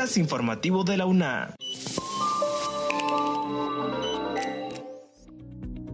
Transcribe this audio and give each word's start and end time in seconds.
informativo 0.00 0.82
de 0.82 0.96
la 0.96 1.04
UNA. 1.04 1.54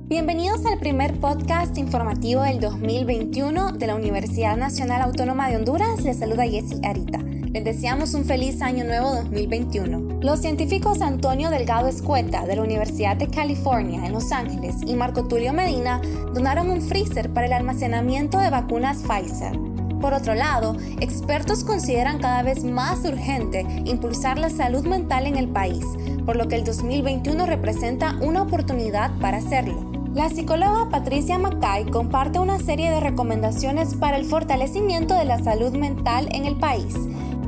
Bienvenidos 0.08 0.64
al 0.64 0.79
primer 0.79 1.19
podcast 1.19 1.76
informativo 1.76 2.42
del 2.42 2.61
2021 2.61 3.72
de 3.72 3.87
la 3.88 3.96
Universidad 3.96 4.56
Nacional 4.56 5.03
Autónoma 5.03 5.48
de 5.48 5.56
Honduras. 5.56 6.04
Les 6.04 6.21
saluda 6.21 6.44
Jessy 6.44 6.76
Arita. 6.84 7.19
Les 7.19 7.65
deseamos 7.65 8.15
un 8.15 8.24
feliz 8.24 8.62
año 8.62 8.84
nuevo 8.84 9.12
2021. 9.12 10.20
Los 10.22 10.40
científicos 10.40 11.01
Antonio 11.01 11.51
Delgado 11.51 11.88
Escueta 11.88 12.47
de 12.47 12.54
la 12.54 12.62
Universidad 12.62 13.16
de 13.16 13.26
California 13.26 14.07
en 14.07 14.12
Los 14.12 14.30
Ángeles 14.30 14.76
y 14.87 14.94
Marco 14.94 15.26
Tulio 15.26 15.52
Medina 15.52 16.01
donaron 16.33 16.70
un 16.70 16.80
freezer 16.80 17.30
para 17.30 17.47
el 17.47 17.52
almacenamiento 17.52 18.38
de 18.38 18.51
vacunas 18.51 19.02
Pfizer. 19.02 19.76
Por 20.01 20.12
otro 20.12 20.34
lado, 20.34 20.77
expertos 21.01 21.65
consideran 21.65 22.19
cada 22.19 22.43
vez 22.43 22.65
más 22.65 23.05
urgente 23.05 23.66
impulsar 23.84 24.39
la 24.39 24.51
salud 24.51 24.87
mental 24.87 25.27
en 25.27 25.37
el 25.37 25.48
país, 25.48 25.84
por 26.25 26.37
lo 26.37 26.48
que 26.48 26.57
el 26.57 26.65
2021 26.65 27.47
representa 27.47 28.17
una 28.20 28.43
oportunidad 28.43 29.11
para 29.20 29.39
hacerlo. 29.39 29.97
La 30.15 30.30
psicóloga 30.30 30.89
Patricia 30.91 31.39
Mackay 31.39 31.87
comparte 31.91 32.39
una 32.39 32.59
serie 32.59 32.91
de 32.91 33.01
recomendaciones 33.01 33.95
para 33.95 34.17
el 34.17 34.25
fortalecimiento 34.25 35.15
de 35.15 35.27
la 35.27 35.39
salud 35.39 35.73
mental 35.73 36.28
en 36.33 36.47
el 36.47 36.56
país. 36.56 36.95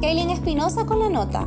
Kaylin 0.03 0.31
Espinosa 0.31 0.85
con 0.85 0.99
la 0.99 1.09
nota. 1.09 1.47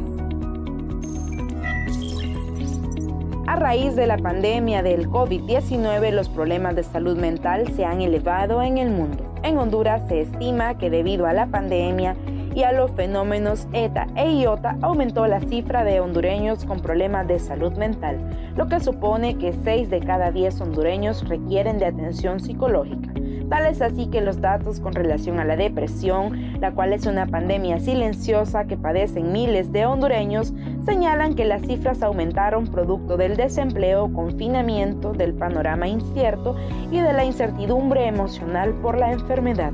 Raíz 3.61 3.95
de 3.95 4.07
la 4.07 4.17
pandemia 4.17 4.81
del 4.81 5.07
COVID-19, 5.07 6.09
los 6.09 6.29
problemas 6.29 6.75
de 6.75 6.81
salud 6.81 7.15
mental 7.15 7.71
se 7.75 7.85
han 7.85 8.02
elevado 8.02 8.63
en 8.63 8.79
el 8.79 8.89
mundo. 8.89 9.23
En 9.43 9.59
Honduras 9.59 10.02
se 10.07 10.21
estima 10.21 10.79
que 10.79 10.89
debido 10.89 11.27
a 11.27 11.33
la 11.33 11.45
pandemia, 11.45 12.16
y 12.55 12.63
a 12.63 12.71
los 12.71 12.91
fenómenos 12.91 13.67
ETA 13.71 14.07
e 14.16 14.31
IOTA 14.31 14.77
aumentó 14.81 15.27
la 15.27 15.39
cifra 15.41 15.83
de 15.83 15.99
hondureños 15.99 16.66
con 16.66 16.81
problemas 16.81 17.27
de 17.27 17.38
salud 17.38 17.73
mental, 17.73 18.17
lo 18.55 18.67
que 18.67 18.80
supone 18.80 19.38
que 19.38 19.53
6 19.53 19.91
de 19.91 19.99
cada 19.99 20.31
10 20.31 20.59
hondureños 20.61 21.30
requieren 21.30 21.77
de 21.77 21.86
atención 21.86 22.39
psicológica. 22.39 23.11
Tal 23.52 23.66
es 23.66 23.81
así 23.81 24.07
que 24.07 24.21
los 24.21 24.39
datos 24.39 24.80
con 24.80 24.94
relación 24.94 25.41
a 25.41 25.44
la 25.44 25.57
depresión, 25.57 26.57
la 26.61 26.71
cual 26.71 26.94
es 26.94 27.05
una 27.05 27.27
pandemia 27.27 27.81
silenciosa 27.81 28.63
que 28.63 28.77
padecen 28.77 29.33
miles 29.33 29.73
de 29.73 29.85
hondureños, 29.85 30.53
señalan 30.85 31.35
que 31.35 31.43
las 31.43 31.61
cifras 31.63 32.02
aumentaron 32.02 32.67
producto 32.67 33.17
del 33.17 33.35
desempleo, 33.35 34.13
confinamiento, 34.13 35.11
del 35.11 35.33
panorama 35.33 35.89
incierto 35.89 36.55
y 36.91 37.02
de 37.02 37.11
la 37.11 37.25
incertidumbre 37.25 38.08
emocional 38.08 38.73
por 38.75 38.97
la 38.97 39.11
enfermedad. 39.11 39.73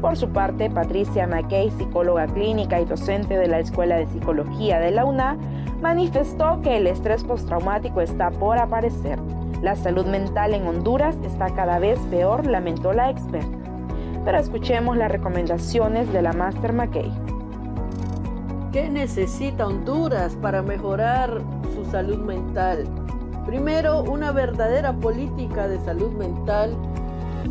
Por 0.00 0.16
su 0.16 0.30
parte, 0.30 0.70
Patricia 0.70 1.26
McKay, 1.26 1.70
psicóloga 1.72 2.28
clínica 2.28 2.80
y 2.80 2.86
docente 2.86 3.36
de 3.36 3.48
la 3.48 3.58
Escuela 3.58 3.96
de 3.96 4.06
Psicología 4.06 4.80
de 4.80 4.92
la 4.92 5.04
UNA, 5.04 5.36
manifestó 5.80 6.60
que 6.62 6.76
el 6.76 6.86
estrés 6.86 7.24
postraumático 7.24 8.00
está 8.00 8.30
por 8.30 8.58
aparecer. 8.58 9.18
La 9.62 9.76
salud 9.76 10.06
mental 10.06 10.54
en 10.54 10.66
Honduras 10.66 11.16
está 11.24 11.50
cada 11.50 11.78
vez 11.78 11.98
peor, 12.10 12.46
lamentó 12.46 12.92
la 12.92 13.10
experta. 13.10 13.58
Pero 14.24 14.38
escuchemos 14.38 14.96
las 14.96 15.10
recomendaciones 15.10 16.12
de 16.12 16.22
la 16.22 16.32
Master 16.32 16.72
McKay. 16.72 17.10
¿Qué 18.72 18.88
necesita 18.88 19.66
Honduras 19.66 20.36
para 20.36 20.62
mejorar 20.62 21.40
su 21.74 21.84
salud 21.90 22.18
mental? 22.18 22.84
Primero, 23.46 24.02
una 24.02 24.30
verdadera 24.30 24.92
política 24.92 25.68
de 25.68 25.80
salud 25.80 26.12
mental 26.12 26.76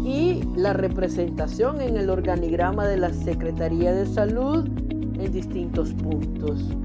y 0.04 0.44
la 0.56 0.74
representación 0.74 1.82
en 1.82 1.98
el 1.98 2.10
organigrama 2.10 2.88
de 2.88 2.98
la 2.98 3.12
Secretaría 3.12 3.94
de 3.94 4.06
Salud 4.06 4.68
en 5.20 5.32
distintos 5.32 5.94
puntos. 5.94 6.78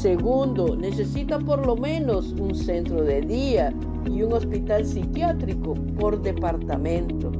Segundo, 0.00 0.76
necesita 0.76 1.40
por 1.40 1.66
lo 1.66 1.74
menos 1.74 2.32
un 2.38 2.54
centro 2.54 3.02
de 3.02 3.20
día 3.20 3.74
y 4.06 4.22
un 4.22 4.32
hospital 4.32 4.84
psiquiátrico 4.84 5.74
por 5.98 6.22
departamento. 6.22 7.32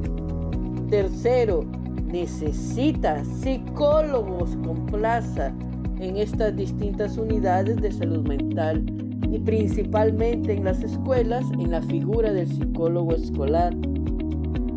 Tercero, 0.90 1.64
necesita 2.06 3.24
psicólogos 3.24 4.56
con 4.66 4.86
plaza 4.86 5.54
en 6.00 6.16
estas 6.16 6.56
distintas 6.56 7.16
unidades 7.16 7.76
de 7.76 7.92
salud 7.92 8.26
mental 8.26 8.84
y 9.30 9.38
principalmente 9.38 10.54
en 10.54 10.64
las 10.64 10.82
escuelas 10.82 11.44
en 11.52 11.70
la 11.70 11.82
figura 11.82 12.32
del 12.32 12.48
psicólogo 12.48 13.14
escolar. 13.14 13.72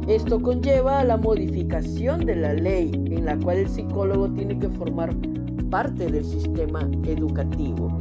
Esto 0.08 0.40
conlleva 0.40 1.00
a 1.00 1.04
la 1.04 1.18
modificación 1.18 2.28
de 2.28 2.36
la 2.36 2.54
ley 2.54 2.92
en 2.94 3.26
la 3.26 3.40
cual 3.40 3.58
el 3.58 3.70
psicólogo 3.70 4.30
tiene 4.30 4.60
que 4.60 4.70
formar 4.70 5.16
parte 5.72 6.06
del 6.06 6.26
sistema 6.26 6.82
educativo. 7.06 7.98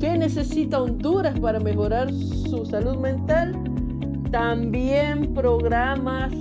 ¿Qué 0.00 0.16
necesita 0.16 0.82
Honduras 0.82 1.38
para 1.38 1.60
mejorar 1.60 2.12
su 2.12 2.64
salud 2.64 2.96
mental? 2.96 3.54
También 4.32 5.32
programas 5.34 6.32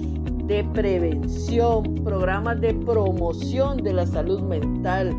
de 0.48 0.64
prevención, 0.74 1.84
programas 2.04 2.60
de 2.62 2.74
promoción 2.74 3.84
de 3.84 3.94
la 3.94 4.08
salud 4.08 4.42
mental 4.42 5.14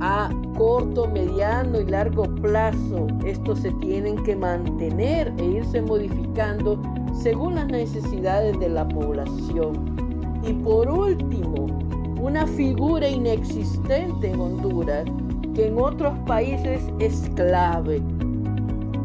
a 0.00 0.30
corto, 0.56 1.08
mediano 1.08 1.80
y 1.80 1.86
largo 1.86 2.22
plazo. 2.36 3.08
Estos 3.26 3.58
se 3.60 3.72
tienen 3.72 4.22
que 4.22 4.36
mantener 4.36 5.32
e 5.38 5.44
irse 5.44 5.82
modificando 5.82 6.80
según 7.20 7.56
las 7.56 7.66
necesidades 7.66 8.58
de 8.60 8.68
la 8.68 8.86
población. 8.88 9.96
Y 10.46 10.52
por 10.52 10.88
último, 10.88 11.66
una 12.24 12.46
figura 12.46 13.06
inexistente 13.06 14.30
en 14.30 14.40
Honduras 14.40 15.04
que 15.54 15.66
en 15.66 15.78
otros 15.78 16.18
países 16.20 16.80
es 16.98 17.30
clave, 17.36 18.00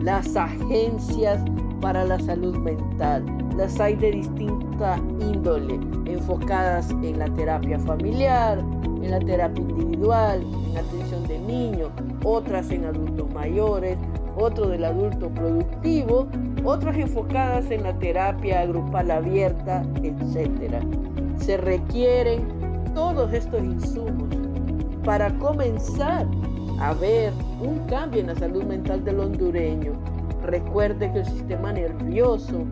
las 0.01 0.37
agencias 0.37 1.43
para 1.81 2.05
la 2.05 2.17
salud 2.21 2.55
mental. 2.59 3.25
Las 3.57 3.77
hay 3.77 3.97
de 3.97 4.11
distinta 4.11 5.01
índole, 5.19 5.77
enfocadas 6.05 6.91
en 6.91 7.19
la 7.19 7.25
terapia 7.35 7.77
familiar, 7.79 8.59
en 9.03 9.11
la 9.11 9.19
terapia 9.19 9.65
individual, 9.65 10.41
en 10.69 10.77
atención 10.77 11.27
de 11.27 11.39
niños, 11.39 11.89
otras 12.23 12.71
en 12.71 12.85
adultos 12.85 13.29
mayores, 13.33 13.97
otro 14.37 14.69
del 14.69 14.85
adulto 14.85 15.27
productivo, 15.31 16.25
otras 16.63 16.95
enfocadas 16.95 17.69
en 17.69 17.83
la 17.83 17.91
terapia 17.99 18.65
grupal 18.65 19.11
abierta, 19.11 19.83
etc. 20.03 20.81
Se 21.37 21.57
requieren 21.57 22.68
todos 22.93 23.33
estos 23.33 23.61
insumos 23.61 24.29
para 25.03 25.33
comenzar 25.39 26.27
a 26.79 26.93
ver 26.93 27.33
un 27.61 27.79
cambio 27.87 28.21
en 28.21 28.27
la 28.27 28.35
salud 28.35 28.63
mental 28.63 29.03
del 29.03 29.19
hondureño. 29.19 29.93
Recuerde 30.43 31.11
que 31.11 31.19
el 31.19 31.25
sistema 31.25 31.73
nervioso, 31.73 32.65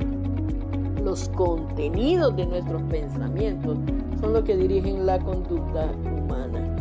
los 1.03 1.29
contenidos 1.29 2.35
de 2.35 2.45
nuestros 2.45 2.81
pensamientos 2.83 3.77
son 4.19 4.33
los 4.33 4.43
que 4.43 4.55
dirigen 4.55 5.05
la 5.05 5.19
conducta 5.19 5.91
humana. 6.05 6.75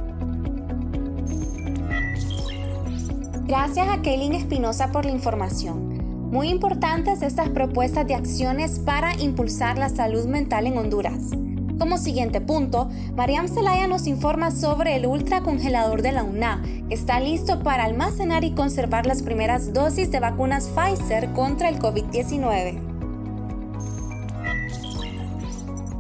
Gracias 3.47 3.89
a 3.89 4.03
Kaylin 4.03 4.35
Espinosa 4.35 4.91
por 4.91 5.05
la 5.05 5.13
información. 5.13 6.31
Muy 6.31 6.49
importantes 6.49 7.23
estas 7.23 7.49
propuestas 7.51 8.07
de 8.07 8.15
acciones 8.15 8.81
para 8.81 9.15
impulsar 9.21 9.79
la 9.79 9.89
salud 9.89 10.27
mental 10.27 10.67
en 10.67 10.77
Honduras. 10.77 11.31
Como 11.79 11.99
siguiente 11.99 12.41
punto, 12.41 12.89
Mariam 13.15 13.49
Zelaya 13.49 13.87
nos 13.87 14.07
informa 14.07 14.51
sobre 14.51 14.97
el 14.97 15.07
ultracongelador 15.07 16.01
de 16.01 16.13
la 16.13 16.25
UNA, 16.25 16.63
que 16.89 16.95
está 16.95 17.21
listo 17.21 17.63
para 17.63 17.85
almacenar 17.85 18.45
y 18.45 18.53
conservar 18.53 19.05
las 19.07 19.23
primeras 19.23 19.75
dosis 19.75 20.11
de 20.11 20.21
vacunas 20.21 20.71
Pfizer 20.71 21.33
contra 21.33 21.69
el 21.69 21.79
COVID-19. 21.79 22.86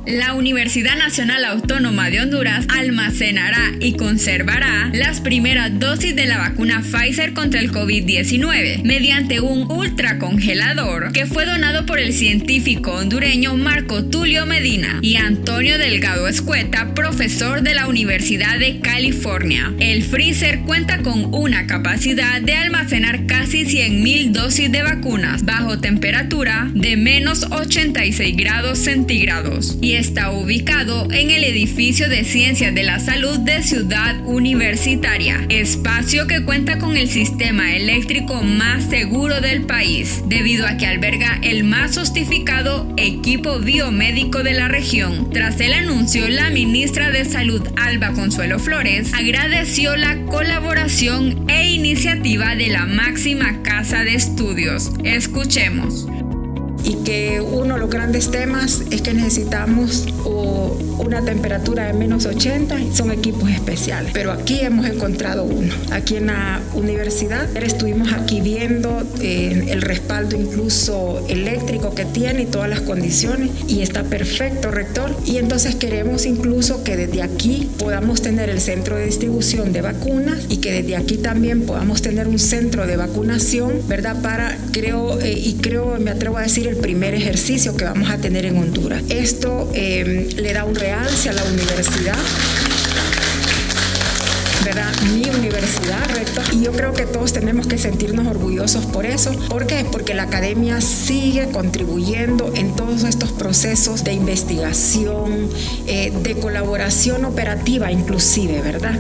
La 0.06 0.34
Universidad 0.34 0.96
Nacional 0.96 1.44
Autónoma 1.44 2.10
de 2.10 2.20
Honduras 2.20 2.64
almacenará 2.68 3.72
y 3.80 3.94
conservará 3.94 4.88
las 4.92 5.20
primeras 5.20 5.80
dosis 5.80 6.14
de 6.14 6.26
la 6.26 6.38
vacuna 6.38 6.80
Pfizer 6.80 7.32
contra 7.32 7.58
el 7.58 7.72
COVID-19 7.72 8.84
mediante 8.84 9.40
un 9.40 9.68
ultracongelador 9.68 11.10
que 11.10 11.26
fue 11.26 11.44
donado 11.44 11.86
por 11.86 11.98
el 11.98 12.12
científico 12.12 12.92
hondureño 12.92 13.56
Marco 13.56 14.04
Tulio 14.04 14.46
Medina 14.46 15.00
y 15.02 15.16
Antonio 15.16 15.76
Delgado 15.76 16.28
Escueta, 16.28 16.94
profesor 16.94 17.62
de 17.62 17.74
la 17.74 17.88
Universidad 17.88 18.60
de 18.60 18.78
California. 18.78 19.72
El 19.80 20.04
freezer 20.04 20.60
cuenta 20.60 21.02
con 21.02 21.34
una 21.34 21.66
capacidad 21.66 22.40
de 22.40 22.54
almacenar 22.54 23.26
casi 23.26 23.64
100.000 23.64 24.30
dosis 24.30 24.70
de 24.70 24.84
vacunas 24.84 25.44
bajo 25.44 25.80
temperatura 25.80 26.70
de 26.74 26.96
menos 26.96 27.42
86 27.50 28.36
grados 28.36 28.78
centígrados 28.78 29.78
y 29.82 29.95
está 29.98 30.30
ubicado 30.30 31.08
en 31.10 31.30
el 31.30 31.42
edificio 31.42 32.08
de 32.08 32.24
Ciencias 32.24 32.74
de 32.74 32.82
la 32.82 33.00
Salud 33.00 33.38
de 33.38 33.62
Ciudad 33.62 34.14
Universitaria, 34.24 35.46
espacio 35.48 36.26
que 36.26 36.44
cuenta 36.44 36.78
con 36.78 36.96
el 36.96 37.08
sistema 37.08 37.74
eléctrico 37.74 38.42
más 38.42 38.84
seguro 38.84 39.40
del 39.40 39.62
país, 39.62 40.22
debido 40.26 40.66
a 40.66 40.76
que 40.76 40.86
alberga 40.86 41.38
el 41.42 41.64
más 41.64 41.94
sofisticado 41.94 42.92
equipo 42.96 43.58
biomédico 43.58 44.42
de 44.42 44.52
la 44.52 44.68
región. 44.68 45.30
Tras 45.30 45.60
el 45.60 45.72
anuncio, 45.72 46.28
la 46.28 46.50
ministra 46.50 47.10
de 47.10 47.24
Salud 47.24 47.66
Alba 47.76 48.12
Consuelo 48.12 48.58
Flores 48.58 49.12
agradeció 49.14 49.96
la 49.96 50.16
colaboración 50.26 51.48
e 51.48 51.70
iniciativa 51.70 52.54
de 52.54 52.68
la 52.68 52.84
máxima 52.86 53.62
casa 53.62 54.04
de 54.04 54.14
estudios. 54.14 54.92
Escuchemos 55.04 56.06
y 56.86 56.94
que 57.04 57.40
uno 57.40 57.74
de 57.74 57.80
los 57.80 57.90
grandes 57.90 58.30
temas 58.30 58.82
es 58.90 59.02
que 59.02 59.12
necesitamos 59.12 60.06
una 60.98 61.22
temperatura 61.22 61.86
de 61.86 61.92
menos 61.92 62.26
80 62.26 62.78
son 62.92 63.12
equipos 63.12 63.50
especiales. 63.50 64.10
Pero 64.12 64.32
aquí 64.32 64.60
hemos 64.60 64.86
encontrado 64.86 65.44
uno. 65.44 65.72
Aquí 65.90 66.16
en 66.16 66.26
la 66.26 66.60
universidad 66.74 67.48
estuvimos 67.56 68.12
aquí 68.12 68.40
viendo 68.40 69.02
eh, 69.20 69.66
el 69.68 69.82
respaldo 69.82 70.36
incluso 70.36 71.24
eléctrico 71.28 71.94
que 71.94 72.04
tiene 72.04 72.42
y 72.42 72.46
todas 72.46 72.68
las 72.68 72.80
condiciones 72.80 73.50
y 73.68 73.82
está 73.82 74.04
perfecto, 74.04 74.70
rector. 74.70 75.14
Y 75.24 75.38
entonces 75.38 75.74
queremos 75.74 76.26
incluso 76.26 76.82
que 76.82 76.96
desde 76.96 77.22
aquí 77.22 77.70
podamos 77.78 78.22
tener 78.22 78.48
el 78.48 78.60
centro 78.60 78.96
de 78.96 79.06
distribución 79.06 79.72
de 79.72 79.82
vacunas 79.82 80.46
y 80.48 80.58
que 80.58 80.72
desde 80.72 80.96
aquí 80.96 81.18
también 81.18 81.62
podamos 81.62 82.02
tener 82.02 82.28
un 82.28 82.38
centro 82.38 82.86
de 82.86 82.96
vacunación, 82.96 83.82
¿verdad? 83.86 84.20
Para, 84.22 84.56
creo, 84.72 85.20
eh, 85.20 85.32
y 85.32 85.54
creo, 85.54 85.98
me 85.98 86.10
atrevo 86.10 86.38
a 86.38 86.42
decir, 86.42 86.66
el 86.66 86.75
primer 86.76 87.14
ejercicio 87.14 87.76
que 87.76 87.84
vamos 87.84 88.10
a 88.10 88.18
tener 88.18 88.46
en 88.46 88.56
Honduras. 88.56 89.02
Esto 89.08 89.70
eh, 89.74 90.28
le 90.36 90.52
da 90.52 90.64
un 90.64 90.74
realce 90.74 91.30
a 91.30 91.32
la 91.32 91.44
universidad. 91.44 92.16
¿verdad? 94.64 94.92
Mi 95.14 95.22
universidad, 95.30 96.04
recto. 96.12 96.40
Y 96.52 96.64
yo 96.64 96.72
creo 96.72 96.92
que 96.92 97.06
todos 97.06 97.32
tenemos 97.32 97.68
que 97.68 97.78
sentirnos 97.78 98.26
orgullosos 98.26 98.84
por 98.86 99.06
eso. 99.06 99.32
¿Por 99.48 99.66
qué? 99.66 99.86
Porque 99.90 100.12
la 100.12 100.24
academia 100.24 100.80
sigue 100.80 101.50
contribuyendo 101.50 102.52
en 102.54 102.74
todos 102.74 103.04
estos 103.04 103.30
procesos 103.30 104.02
de 104.02 104.14
investigación, 104.14 105.48
eh, 105.86 106.12
de 106.22 106.34
colaboración 106.34 107.24
operativa 107.24 107.92
inclusive, 107.92 108.60
¿verdad? 108.60 108.98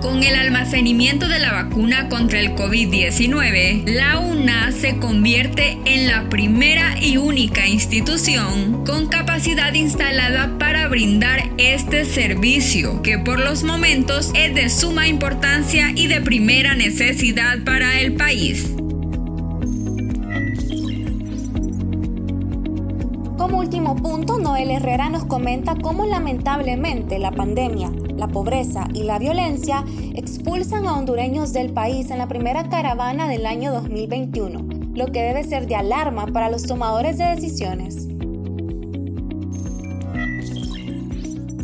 Con 0.00 0.22
el 0.22 0.34
almacenamiento 0.34 1.28
de 1.28 1.38
la 1.38 1.52
vacuna 1.52 2.08
contra 2.08 2.40
el 2.40 2.54
COVID-19, 2.54 3.84
la 3.84 4.18
UNA 4.18 4.72
se 4.72 4.96
convierte 4.96 5.78
en 5.84 6.06
la 6.06 6.28
primera 6.30 6.98
y 6.98 7.18
única 7.18 7.66
institución 7.66 8.84
con 8.86 9.08
capacidad 9.08 9.74
instalada 9.74 10.58
para 10.58 10.88
brindar 10.88 11.50
este 11.58 12.06
servicio, 12.06 13.02
que 13.02 13.18
por 13.18 13.40
los 13.40 13.62
momentos 13.62 14.30
es 14.34 14.54
de 14.54 14.70
suma 14.70 15.06
importancia 15.06 15.92
y 15.94 16.06
de 16.06 16.22
primera 16.22 16.74
necesidad 16.74 17.62
para 17.64 18.00
el 18.00 18.14
país. 18.14 18.72
Punto, 24.00 24.38
Noel 24.38 24.70
Herrera 24.70 25.08
nos 25.10 25.24
comenta 25.24 25.74
cómo 25.74 26.06
lamentablemente 26.06 27.18
la 27.18 27.30
pandemia, 27.30 27.90
la 28.16 28.28
pobreza 28.28 28.88
y 28.94 29.02
la 29.02 29.18
violencia 29.18 29.84
expulsan 30.14 30.86
a 30.86 30.96
hondureños 30.96 31.52
del 31.52 31.72
país 31.72 32.10
en 32.10 32.18
la 32.18 32.28
primera 32.28 32.68
caravana 32.68 33.28
del 33.28 33.46
año 33.46 33.72
2021, 33.72 34.94
lo 34.94 35.06
que 35.06 35.22
debe 35.22 35.44
ser 35.44 35.66
de 35.66 35.76
alarma 35.76 36.26
para 36.26 36.50
los 36.50 36.62
tomadores 36.62 37.18
de 37.18 37.26
decisiones. 37.26 38.08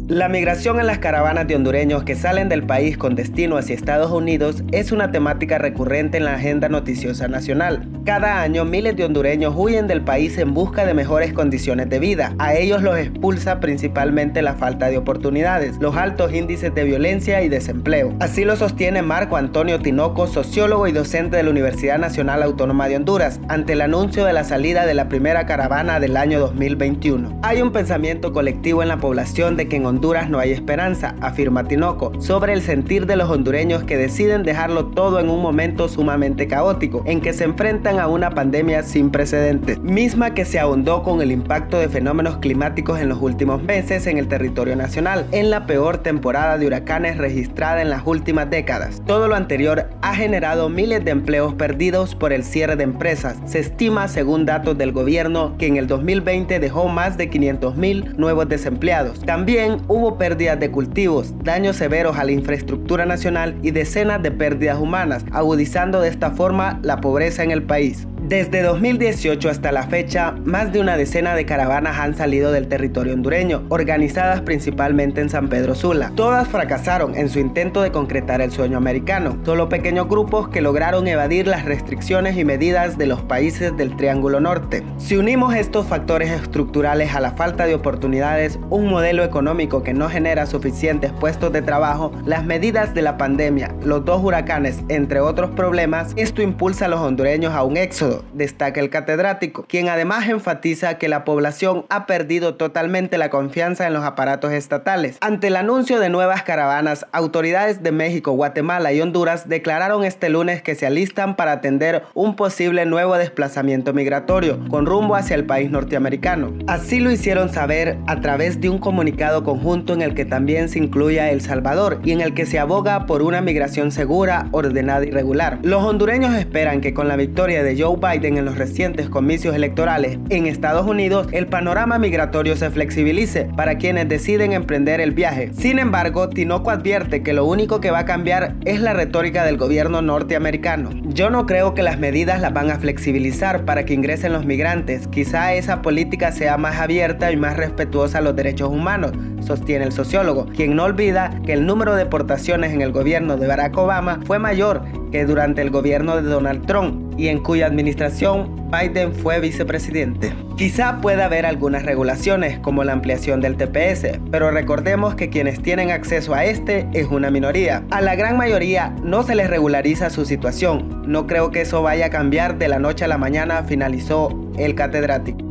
La 0.08 0.28
migración 0.28 0.78
en 0.78 0.86
las 0.86 1.00
caravanas 1.00 1.48
de 1.48 1.56
hondureños 1.56 2.04
que 2.04 2.14
salen 2.14 2.48
del 2.48 2.62
país 2.62 2.96
con 2.96 3.16
destino 3.16 3.56
hacia 3.56 3.74
Estados 3.74 4.12
Unidos 4.12 4.62
es 4.70 4.92
una 4.92 5.10
temática 5.10 5.58
recurrente 5.58 6.18
en 6.18 6.26
la 6.26 6.34
agenda 6.34 6.68
noticiosa 6.68 7.26
nacional. 7.26 7.88
Cada 8.04 8.40
año 8.40 8.64
miles 8.64 8.94
de 8.94 9.04
hondureños 9.04 9.52
huyen 9.56 9.88
del 9.88 10.02
país 10.02 10.38
en 10.38 10.54
busca 10.54 10.86
de 10.86 10.94
mejores 10.94 11.32
condiciones 11.32 11.90
de 11.90 11.98
vida. 11.98 12.36
A 12.38 12.54
ellos 12.54 12.82
los 12.82 12.96
expulsa 12.96 13.58
principalmente 13.58 14.42
la 14.42 14.54
falta 14.54 14.86
de 14.86 14.96
oportunidades, 14.96 15.76
los 15.80 15.96
altos 15.96 16.32
índices 16.32 16.72
de 16.72 16.84
violencia 16.84 17.42
y 17.42 17.48
desempleo. 17.48 18.14
Así 18.20 18.44
lo 18.44 18.54
sostiene 18.54 19.02
Marco 19.02 19.36
Antonio 19.36 19.80
Tinoco, 19.80 20.28
sociólogo 20.28 20.86
y 20.86 20.92
docente 20.92 21.36
de 21.36 21.42
la 21.42 21.50
Universidad 21.50 21.98
Nacional 21.98 22.44
Autónoma 22.44 22.86
de 22.86 22.94
Honduras, 22.94 23.40
ante 23.48 23.72
el 23.72 23.80
anuncio 23.80 24.24
de 24.24 24.34
la 24.34 24.44
salida 24.44 24.86
de 24.86 24.94
la 24.94 25.08
primera 25.08 25.46
caravana 25.46 25.98
del 25.98 26.16
año 26.16 26.38
2021. 26.38 27.40
Hay 27.42 27.60
un 27.60 27.72
pensamiento 27.72 28.32
colectivo 28.32 28.84
en 28.84 28.88
la 28.88 28.98
población 28.98 29.56
de 29.56 29.66
que 29.66 29.74
en 29.74 29.86
Honduras 29.86 29.95
no 30.00 30.38
hay 30.38 30.52
esperanza, 30.52 31.14
afirma 31.20 31.64
Tinoco, 31.64 32.12
sobre 32.20 32.52
el 32.52 32.62
sentir 32.62 33.06
de 33.06 33.16
los 33.16 33.30
hondureños 33.30 33.84
que 33.84 33.96
deciden 33.96 34.42
dejarlo 34.42 34.86
todo 34.86 35.18
en 35.20 35.28
un 35.30 35.40
momento 35.40 35.88
sumamente 35.88 36.46
caótico, 36.46 37.02
en 37.06 37.20
que 37.20 37.32
se 37.32 37.44
enfrentan 37.44 37.98
a 37.98 38.06
una 38.06 38.30
pandemia 38.30 38.82
sin 38.82 39.10
precedentes, 39.10 39.78
misma 39.80 40.34
que 40.34 40.44
se 40.44 40.60
ahondó 40.60 41.02
con 41.02 41.22
el 41.22 41.32
impacto 41.32 41.78
de 41.78 41.88
fenómenos 41.88 42.36
climáticos 42.36 43.00
en 43.00 43.08
los 43.08 43.20
últimos 43.20 43.62
meses 43.62 44.06
en 44.06 44.18
el 44.18 44.28
territorio 44.28 44.76
nacional, 44.76 45.26
en 45.32 45.50
la 45.50 45.66
peor 45.66 45.98
temporada 45.98 46.58
de 46.58 46.66
huracanes 46.66 47.18
registrada 47.18 47.80
en 47.82 47.90
las 47.90 48.02
últimas 48.04 48.50
décadas. 48.50 49.02
Todo 49.06 49.28
lo 49.28 49.34
anterior 49.34 49.88
ha 50.02 50.14
generado 50.14 50.68
miles 50.68 51.04
de 51.04 51.10
empleos 51.10 51.54
perdidos 51.54 52.14
por 52.14 52.32
el 52.32 52.44
cierre 52.44 52.76
de 52.76 52.84
empresas. 52.84 53.38
Se 53.46 53.58
estima, 53.58 54.08
según 54.08 54.46
datos 54.46 54.78
del 54.78 54.92
gobierno, 54.92 55.56
que 55.58 55.66
en 55.66 55.76
el 55.76 55.86
2020 55.86 56.60
dejó 56.60 56.88
más 56.88 57.16
de 57.16 57.28
500 57.28 57.76
mil 57.76 58.14
nuevos 58.16 58.48
desempleados. 58.48 59.20
También 59.20 59.80
hubo 59.88 60.18
pérdidas 60.18 60.58
de 60.58 60.70
cultivos, 60.70 61.32
daños 61.42 61.76
severos 61.76 62.16
a 62.16 62.24
la 62.24 62.32
infraestructura 62.32 63.06
nacional 63.06 63.58
y 63.62 63.70
decenas 63.70 64.22
de 64.22 64.30
pérdidas 64.30 64.78
humanas, 64.78 65.24
agudizando 65.32 66.00
de 66.00 66.08
esta 66.08 66.30
forma 66.30 66.80
la 66.82 67.00
pobreza 67.00 67.42
en 67.42 67.50
el 67.50 67.62
país 67.62 68.06
desde 68.28 68.62
2018 68.62 69.48
hasta 69.48 69.70
la 69.70 69.84
fecha, 69.84 70.32
más 70.44 70.72
de 70.72 70.80
una 70.80 70.96
decena 70.96 71.36
de 71.36 71.46
caravanas 71.46 71.98
han 71.98 72.16
salido 72.16 72.50
del 72.50 72.66
territorio 72.66 73.14
hondureño, 73.14 73.62
organizadas 73.68 74.40
principalmente 74.40 75.20
en 75.20 75.30
San 75.30 75.48
Pedro 75.48 75.76
Sula. 75.76 76.10
Todas 76.16 76.48
fracasaron 76.48 77.14
en 77.16 77.28
su 77.28 77.38
intento 77.38 77.82
de 77.82 77.92
concretar 77.92 78.40
el 78.40 78.50
sueño 78.50 78.78
americano, 78.78 79.38
solo 79.44 79.68
pequeños 79.68 80.08
grupos 80.08 80.48
que 80.48 80.60
lograron 80.60 81.06
evadir 81.06 81.46
las 81.46 81.64
restricciones 81.64 82.36
y 82.36 82.44
medidas 82.44 82.98
de 82.98 83.06
los 83.06 83.22
países 83.22 83.76
del 83.76 83.96
Triángulo 83.96 84.40
Norte. 84.40 84.82
Si 84.98 85.16
unimos 85.16 85.54
estos 85.54 85.86
factores 85.86 86.30
estructurales 86.30 87.14
a 87.14 87.20
la 87.20 87.32
falta 87.32 87.66
de 87.66 87.76
oportunidades, 87.76 88.58
un 88.70 88.88
modelo 88.88 89.22
económico 89.22 89.84
que 89.84 89.94
no 89.94 90.08
genera 90.08 90.46
suficientes 90.46 91.12
puestos 91.12 91.52
de 91.52 91.62
trabajo, 91.62 92.10
las 92.24 92.44
medidas 92.44 92.92
de 92.92 93.02
la 93.02 93.16
pandemia, 93.18 93.72
los 93.84 94.04
dos 94.04 94.20
huracanes, 94.24 94.80
entre 94.88 95.20
otros 95.20 95.50
problemas, 95.50 96.12
esto 96.16 96.42
impulsa 96.42 96.86
a 96.86 96.88
los 96.88 97.00
hondureños 97.00 97.54
a 97.54 97.62
un 97.62 97.76
éxodo, 97.76 98.15
destaca 98.32 98.80
el 98.80 98.90
catedrático, 98.90 99.64
quien 99.68 99.88
además 99.88 100.28
enfatiza 100.28 100.98
que 100.98 101.08
la 101.08 101.24
población 101.24 101.84
ha 101.88 102.06
perdido 102.06 102.54
totalmente 102.54 103.18
la 103.18 103.30
confianza 103.30 103.86
en 103.86 103.94
los 103.94 104.04
aparatos 104.04 104.52
estatales. 104.52 105.18
Ante 105.20 105.48
el 105.48 105.56
anuncio 105.56 106.00
de 106.00 106.08
nuevas 106.08 106.42
caravanas, 106.42 107.06
autoridades 107.12 107.82
de 107.82 107.92
México, 107.92 108.32
Guatemala 108.32 108.92
y 108.92 109.00
Honduras 109.00 109.48
declararon 109.48 110.04
este 110.04 110.28
lunes 110.28 110.62
que 110.62 110.74
se 110.74 110.86
alistan 110.86 111.36
para 111.36 111.52
atender 111.52 112.02
un 112.14 112.36
posible 112.36 112.86
nuevo 112.86 113.16
desplazamiento 113.16 113.92
migratorio 113.92 114.58
con 114.68 114.86
rumbo 114.86 115.16
hacia 115.16 115.36
el 115.36 115.46
país 115.46 115.70
norteamericano. 115.70 116.52
Así 116.66 117.00
lo 117.00 117.10
hicieron 117.10 117.48
saber 117.48 117.98
a 118.06 118.20
través 118.20 118.60
de 118.60 118.68
un 118.68 118.78
comunicado 118.78 119.44
conjunto 119.44 119.92
en 119.92 120.02
el 120.02 120.14
que 120.14 120.24
también 120.24 120.68
se 120.68 120.78
incluye 120.78 121.16
El 121.30 121.40
Salvador 121.40 122.00
y 122.04 122.12
en 122.12 122.20
el 122.20 122.34
que 122.34 122.46
se 122.46 122.58
aboga 122.58 123.06
por 123.06 123.22
una 123.22 123.40
migración 123.40 123.90
segura, 123.90 124.48
ordenada 124.52 125.04
y 125.04 125.10
regular. 125.10 125.58
Los 125.62 125.82
hondureños 125.82 126.34
esperan 126.34 126.80
que 126.80 126.94
con 126.94 127.08
la 127.08 127.16
victoria 127.16 127.62
de 127.62 127.80
Joe 127.80 127.98
Biden 128.06 128.38
en 128.38 128.44
los 128.44 128.58
recientes 128.58 129.08
comicios 129.08 129.54
electorales 129.54 130.18
en 130.30 130.46
Estados 130.46 130.86
Unidos, 130.86 131.26
el 131.32 131.46
panorama 131.46 131.98
migratorio 131.98 132.56
se 132.56 132.70
flexibilice 132.70 133.48
para 133.56 133.78
quienes 133.78 134.08
deciden 134.08 134.52
emprender 134.52 135.00
el 135.00 135.12
viaje. 135.12 135.50
Sin 135.52 135.78
embargo, 135.78 136.28
Tinoco 136.28 136.70
advierte 136.70 137.22
que 137.22 137.32
lo 137.32 137.44
único 137.44 137.80
que 137.80 137.90
va 137.90 138.00
a 138.00 138.04
cambiar 138.04 138.54
es 138.64 138.80
la 138.80 138.92
retórica 138.92 139.44
del 139.44 139.56
gobierno 139.56 140.02
norteamericano. 140.02 140.90
Yo 141.04 141.30
no 141.30 141.46
creo 141.46 141.74
que 141.74 141.82
las 141.82 141.98
medidas 141.98 142.40
las 142.40 142.52
van 142.52 142.70
a 142.70 142.78
flexibilizar 142.78 143.64
para 143.64 143.84
que 143.84 143.94
ingresen 143.94 144.32
los 144.32 144.44
migrantes. 144.44 145.08
Quizá 145.08 145.54
esa 145.54 145.82
política 145.82 146.32
sea 146.32 146.56
más 146.58 146.76
abierta 146.76 147.32
y 147.32 147.36
más 147.36 147.56
respetuosa 147.56 148.18
a 148.18 148.22
los 148.22 148.36
derechos 148.36 148.70
humanos, 148.70 149.12
sostiene 149.40 149.84
el 149.84 149.92
sociólogo, 149.92 150.46
quien 150.46 150.76
no 150.76 150.84
olvida 150.84 151.40
que 151.44 151.52
el 151.52 151.66
número 151.66 151.94
de 151.94 152.04
deportaciones 152.04 152.72
en 152.72 152.82
el 152.82 152.92
gobierno 152.92 153.36
de 153.36 153.46
Barack 153.46 153.76
Obama 153.76 154.20
fue 154.26 154.38
mayor 154.38 154.82
que 155.10 155.24
durante 155.24 155.62
el 155.62 155.70
gobierno 155.70 156.16
de 156.16 156.22
Donald 156.22 156.66
Trump 156.66 157.05
y 157.16 157.28
en 157.28 157.42
cuya 157.42 157.66
administración 157.66 158.70
Biden 158.70 159.12
fue 159.12 159.40
vicepresidente. 159.40 160.32
Quizá 160.56 161.00
pueda 161.00 161.26
haber 161.26 161.46
algunas 161.46 161.84
regulaciones 161.84 162.58
como 162.58 162.82
la 162.82 162.92
ampliación 162.92 163.40
del 163.40 163.56
TPS, 163.56 164.18
pero 164.30 164.50
recordemos 164.50 165.14
que 165.14 165.28
quienes 165.28 165.62
tienen 165.62 165.90
acceso 165.90 166.34
a 166.34 166.44
este 166.44 166.88
es 166.92 167.06
una 167.06 167.30
minoría. 167.30 167.84
A 167.90 168.00
la 168.00 168.16
gran 168.16 168.36
mayoría 168.36 168.94
no 169.02 169.22
se 169.22 169.34
les 169.34 169.50
regulariza 169.50 170.10
su 170.10 170.24
situación. 170.24 171.04
No 171.06 171.26
creo 171.26 171.50
que 171.50 171.60
eso 171.60 171.82
vaya 171.82 172.06
a 172.06 172.10
cambiar 172.10 172.58
de 172.58 172.68
la 172.68 172.78
noche 172.78 173.04
a 173.04 173.08
la 173.08 173.18
mañana, 173.18 173.62
finalizó 173.64 174.30
el 174.56 174.74
catedrático. 174.74 175.45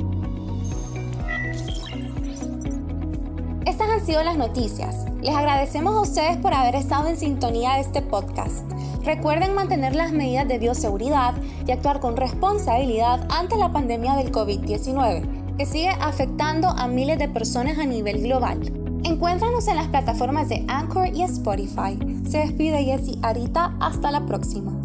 Sido 4.06 4.24
las 4.24 4.38
noticias. 4.38 5.06
Les 5.22 5.36
agradecemos 5.36 5.96
a 5.96 6.02
ustedes 6.02 6.38
por 6.38 6.54
haber 6.54 6.76
estado 6.76 7.08
en 7.08 7.18
sintonía 7.18 7.74
de 7.74 7.82
este 7.82 8.04
podcast. 8.04 8.64
Recuerden 9.04 9.56
mantener 9.56 9.96
las 9.96 10.12
medidas 10.12 10.48
de 10.48 10.60
bioseguridad 10.60 11.34
y 11.66 11.72
actuar 11.72 12.00
con 12.00 12.16
responsabilidad 12.16 13.26
ante 13.32 13.58
la 13.58 13.72
pandemia 13.72 14.16
del 14.16 14.32
COVID-19, 14.32 15.58
que 15.58 15.66
sigue 15.66 15.90
afectando 15.90 16.68
a 16.68 16.88
miles 16.88 17.18
de 17.18 17.30
personas 17.30 17.80
a 17.80 17.86
nivel 17.86 18.22
global. 18.22 18.62
Encuéntranos 19.04 19.68
en 19.68 19.78
las 19.78 19.88
plataformas 19.88 20.50
de 20.50 20.64
Anchor 20.68 21.08
y 21.08 21.24
Spotify. 21.24 21.98
Se 22.30 22.40
despide 22.40 22.84
Jessie 22.84 23.18
Arita. 23.24 23.76
Hasta 23.80 24.12
la 24.12 24.26
próxima. 24.26 24.85